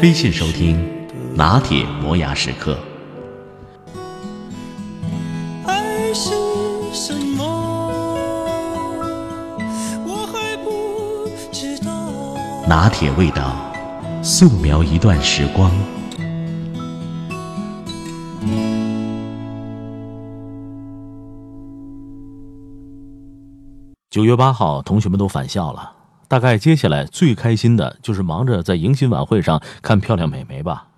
[0.00, 0.78] 微信收听
[1.34, 2.78] 拿铁磨牙时刻。
[5.66, 6.30] 爱是
[6.92, 7.44] 什么？
[10.06, 11.90] 我还不知道。
[12.68, 13.56] 拿铁味道，
[14.22, 15.70] 素描一段时光。
[24.10, 25.93] 九月八号，同学们都返校了。
[26.26, 30.88] 大概接下来最开心的就是忙着在迎新晚会上看漂亮美眉吧。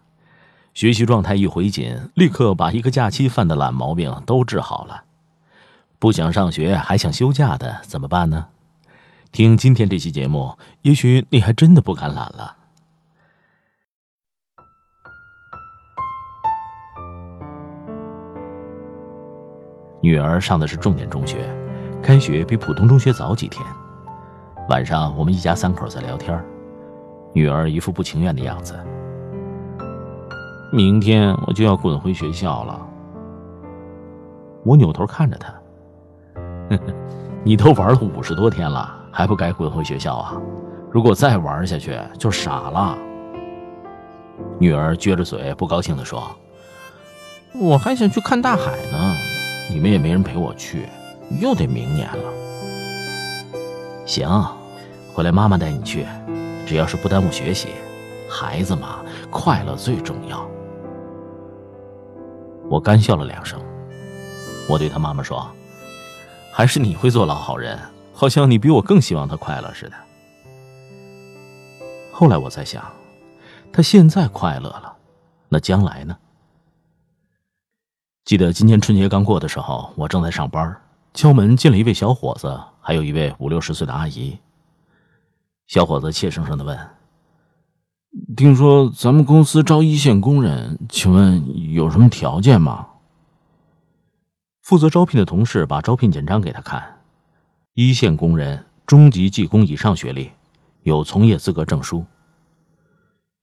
[0.73, 5.05] 学习状态一回紧，立刻把一个假期犯的懒毛病都治好了。
[5.99, 8.47] 不想上学还想休假的怎么办呢？
[9.33, 12.57] 听今天这期节目，也许你还真的不敢懒了。
[20.03, 21.53] 女儿上的是重点中学，
[22.03, 23.63] 开学比普通中学早几天。
[24.69, 26.43] 晚上，我们一家三口在聊天，
[27.33, 28.75] 女儿一副不情愿的样子。
[30.73, 32.87] 明天我就要滚回学校了。
[34.65, 35.55] 我扭头看着她，
[37.45, 40.33] 你都玩了五十多天了，还不该滚回学校啊？
[40.91, 42.99] 如果再玩下去，就傻了。
[44.59, 46.29] 女儿撅着嘴，不高兴地说
[47.61, 49.15] ：“我还想去看大海呢，
[49.71, 50.89] 你们也没人陪我去，
[51.41, 52.33] 又得明年了。”
[54.07, 54.29] 行，
[55.13, 56.07] 回来妈妈带你去，
[56.65, 57.71] 只要是不耽误学习，
[58.31, 60.49] 孩子嘛，快乐最重要。
[62.71, 63.61] 我干笑了两声，
[64.69, 65.45] 我对他妈妈说
[66.55, 67.77] ：“还是你会做老好人，
[68.15, 69.97] 好像你比我更希望他快乐似的。”
[72.13, 72.85] 后来我在想，
[73.73, 74.97] 他现在快乐了，
[75.49, 76.17] 那将来呢？
[78.25, 80.77] 记得今年春节刚过的时候，我正在上班。
[81.13, 84.39] 敲门进了一位小伙子，还有一位五六十岁的阿姨。
[85.67, 86.79] 小伙子怯生生的问
[88.37, 92.87] ：“听说咱们公司招一线工人，请问有什么条件吗？”
[94.63, 97.01] 负责招聘的同事把招聘简章给他看
[97.75, 100.31] ：“一线工人，中级技工以上学历，
[100.85, 102.07] 有从业资格证书。”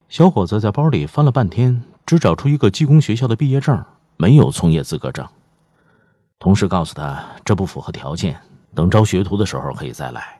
[0.07, 3.83] 小伙子在包里翻了半天，只找出一个技工学校的毕业证，
[4.15, 5.27] 没有从业资格证。
[6.39, 8.39] 同事告诉他，这不符合条件，
[8.75, 10.39] 等招学徒的时候可以再来。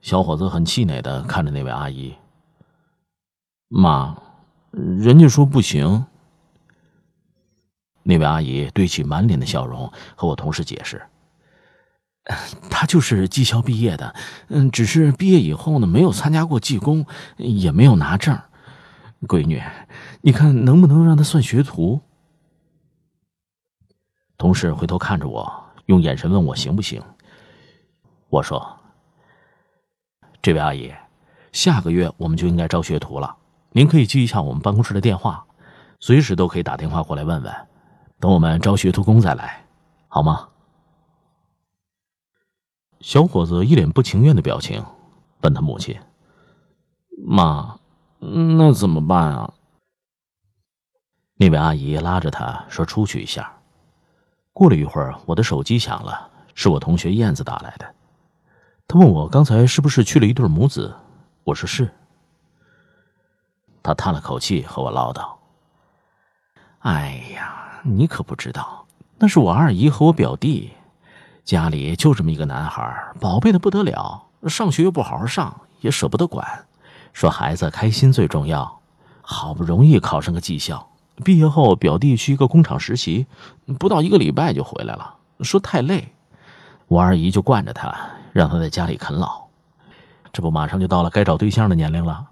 [0.00, 2.14] 小伙子很气馁的看着那位阿姨
[3.68, 4.16] ：“妈，
[4.70, 6.06] 人家说不行。”
[8.04, 11.02] 那位阿姨堆起满脸的笑容，和我同事解释
[12.70, 14.14] ：“他就是技校毕业的，
[14.48, 17.04] 嗯，只是毕业以后呢，没有参加过技工，
[17.36, 18.38] 也没有拿证。
[19.22, 19.62] 闺女，
[20.22, 22.00] 你看能不能让他算学徒？”
[24.38, 27.02] 同事回头看着我，用眼神问我行不行。
[28.30, 28.78] 我说
[30.42, 30.92] ：“这位阿姨，
[31.52, 33.36] 下个月我们就应该招学徒了，
[33.70, 35.46] 您可以记一下我们办公室的电话，
[35.98, 37.54] 随时都可以打电话过来问问。
[38.20, 39.64] 等我们招学徒工再来，
[40.08, 40.48] 好吗？”
[43.00, 44.84] 小伙子一脸不情愿的表情，
[45.40, 45.98] 问他母亲
[47.24, 47.78] ：“妈，
[48.18, 49.54] 那怎么办啊？”
[51.40, 53.54] 那位阿姨拉着他说：“出去一下。”
[54.52, 57.94] 过了一会儿，我的手机响了，是我同学燕子打来的。
[58.90, 60.94] 他问我刚才是不是去了一对母子，
[61.44, 61.92] 我说是。
[63.82, 65.28] 他叹了口气，和我唠叨
[66.80, 68.86] ：“哎呀，你可不知道，
[69.18, 70.72] 那是我二姨和我表弟，
[71.44, 76.64] 家里就这么一个男孩，宝贝的不得了，上学又不好好上，也舍不得管，
[77.12, 78.80] 说孩子开心最重要，
[79.20, 80.88] 好不容易考上个技校。”
[81.22, 83.26] 毕业后，表弟去一个工厂实习，
[83.78, 86.14] 不到一个礼拜就回来了，说太累。
[86.86, 87.94] 我二姨就惯着他，
[88.32, 89.46] 让他在家里啃老。
[90.32, 92.28] 这不，马上就到了该找对象的年龄了。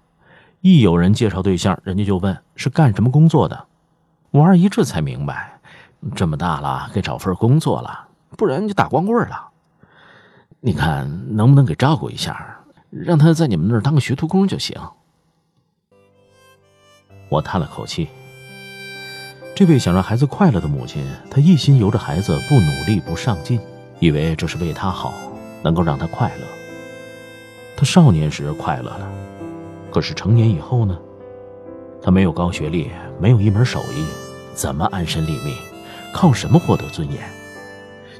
[0.61, 3.65] 一有人介绍对象，人家就问是干什么工作的。
[4.31, 5.59] 我二姨这才明白，
[6.15, 8.07] 这么大了该找份工作了，
[8.37, 9.49] 不然就打光棍了。
[10.59, 12.59] 你看能不能给照顾一下，
[12.89, 14.75] 让他在你们那儿当个学徒工就行。
[17.29, 18.09] 我叹了口气。
[19.55, 23.59] 这位想让孩子快乐的母亲，她一心由着孩子不努力不上进，
[23.99, 25.13] 以为这是为他好，
[25.63, 26.45] 能够让他快乐。
[27.75, 29.09] 他少年时快乐了，
[29.91, 30.97] 可是成年以后呢？
[32.01, 32.89] 他没有高学历，
[33.19, 34.05] 没有一门手艺，
[34.53, 35.55] 怎么安身立命？
[36.13, 37.21] 靠什么获得尊严？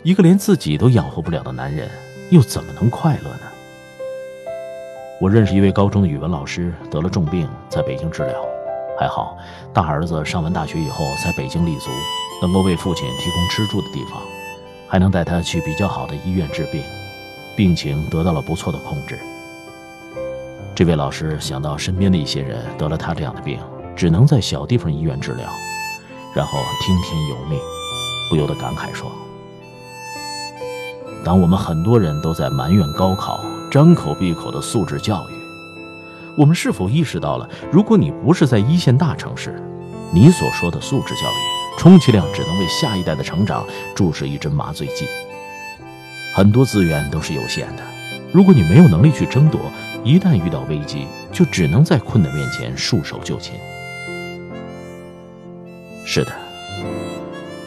[0.04, 1.90] 一个连自己都养活不了的男人，
[2.30, 3.42] 又怎么能快乐呢？
[5.20, 8.46] 我认识一位高中的语文老师，得了重病，在北京治疗，
[9.00, 9.36] 还好，
[9.74, 11.90] 大儿子上完大学以后，在北京立足，
[12.42, 14.22] 能够为父亲提供吃住的地方，
[14.88, 16.84] 还能带他去比较好的医院治病，
[17.58, 19.18] 病情得到了不错的控制。
[20.76, 23.60] 这位老师想到身边的一些人得了他这样的病，
[23.96, 25.50] 只能在小地方医院治疗，
[26.36, 27.60] 然后听天由命，
[28.30, 29.12] 不由得感慨说
[31.26, 35.34] ：“当我们很多人都在埋怨高考、张口闭口的素质教育，
[36.38, 39.60] 我们是否意识到了，如果你不是在一线大城市，
[40.14, 43.66] 你所说的素质教育，充其量只能为下一代的成长
[43.96, 45.08] 注射一针麻醉剂。
[46.38, 47.82] 很多资源都是有限的，
[48.32, 49.60] 如果你没有能力去争夺。”
[50.06, 53.56] 一旦遇到危机，就只能在困难面前束手就擒。
[56.06, 56.32] 是的，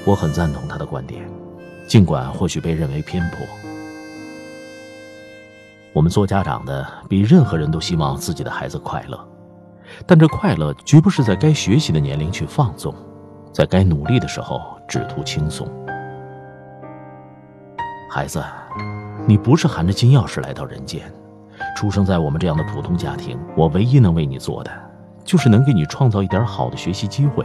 [0.04, 1.28] 我很赞同他的观点，
[1.88, 3.40] 尽管或许被认为偏颇。
[5.92, 9.18] 我们做家长的比任何人都希望自己的孩子快乐，
[10.06, 12.94] 但这快乐绝不是在该学习的年龄去放纵，
[13.52, 15.68] 在该努力的时候只图轻松。
[18.08, 18.42] 孩子，
[19.26, 21.02] 你不是含着金钥匙来到人间。
[21.76, 24.70] 出生在我们这样的普通家庭，我唯一能为你做的，
[25.24, 27.44] 就是能给你创造一点好的学习机会，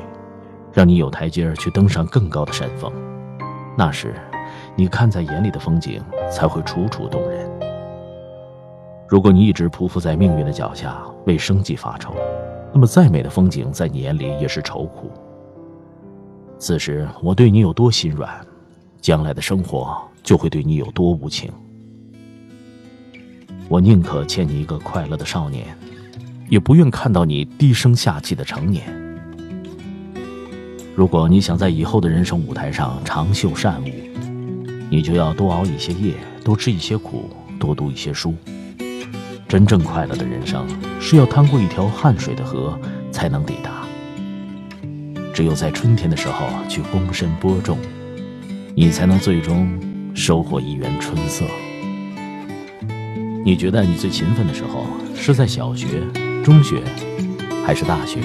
[0.72, 2.92] 让你有台阶去登上更高的山峰。
[3.78, 4.16] 那时，
[4.76, 6.02] 你看在眼里的风景
[6.32, 7.50] 才会楚楚动人。
[9.08, 12.14] 如果你一直匍匐在命运的脚下为生计发愁，
[12.74, 15.12] 那么再美的风景在你眼里也是愁苦。
[16.58, 18.34] 此时我对你有多心软，
[19.02, 21.52] 将来的生活就会对你有多无情。
[23.68, 25.66] 我宁可欠你一个快乐的少年，
[26.50, 28.84] 也不愿看到你低声下气的成年。
[30.96, 33.92] 如果你想在以后的人生舞台上长袖善舞，
[34.90, 36.14] 你就要多熬一些夜，
[36.44, 37.30] 多吃一些苦，
[37.60, 38.36] 多读一些书。
[39.48, 40.66] 真正快乐的人生，
[41.00, 42.80] 是要趟过一条汗水的河
[43.12, 43.84] 才能抵达。
[45.34, 47.78] 只有在春天的时候去躬身播种，
[48.76, 49.68] 你才能最终
[50.14, 51.44] 收获一园春色。
[53.48, 56.02] 你觉得你最勤奋的时候是在小学、
[56.44, 56.82] 中学，
[57.64, 58.20] 还是大学？